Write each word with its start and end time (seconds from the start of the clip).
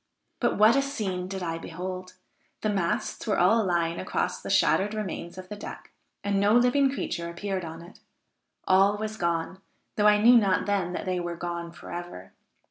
But 0.39 0.57
what 0.57 0.75
a 0.75 0.81
scene 0.81 1.27
did 1.27 1.43
I 1.43 1.59
behold! 1.59 2.13
The 2.61 2.71
masts 2.71 3.27
were 3.27 3.37
all 3.37 3.63
lying 3.63 3.99
across 3.99 4.41
the 4.41 4.49
shattered 4.49 4.95
remains 4.95 5.37
of 5.37 5.47
the 5.47 5.55
deck, 5.55 5.91
and 6.23 6.39
no 6.39 6.53
living 6.55 6.89
creature 6.91 7.29
appeared 7.29 7.63
on 7.63 7.83
it; 7.83 7.99
all 8.67 8.97
was 8.97 9.15
gone, 9.15 9.61
though 9.97 10.07
I 10.07 10.19
knew 10.19 10.37
not 10.37 10.65
then 10.65 10.93
that 10.93 11.05
they 11.05 11.19
were 11.19 11.35
gone 11.35 11.71
forever. 11.71 12.33